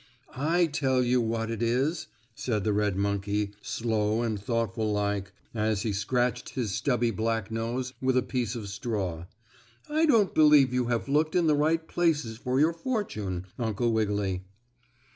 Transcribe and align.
"I 0.35 0.65
tell 0.65 1.03
you 1.03 1.21
what 1.21 1.51
it 1.51 1.61
is," 1.61 2.07
said 2.33 2.63
the 2.63 2.73
red 2.73 2.95
monkey, 2.97 3.51
slow 3.61 4.23
and 4.23 4.41
thoughtful 4.41 4.91
like, 4.91 5.31
as 5.53 5.83
he 5.83 5.93
scratched 5.93 6.49
his 6.55 6.71
stubby 6.71 7.11
black 7.11 7.51
nose 7.51 7.93
with 8.01 8.17
a 8.17 8.23
piece 8.23 8.55
of 8.55 8.67
straw. 8.67 9.25
"I 9.87 10.07
don't 10.07 10.33
believe 10.33 10.73
you 10.73 10.87
have 10.87 11.07
looked 11.07 11.35
in 11.35 11.45
the 11.45 11.53
right 11.55 11.87
places 11.87 12.37
for 12.39 12.59
your 12.59 12.73
fortune, 12.73 13.45
Uncle 13.59 13.91
Wiggily." 13.91 14.43